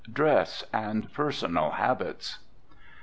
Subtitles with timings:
[0.11, 2.39] Dress and Personal Habits.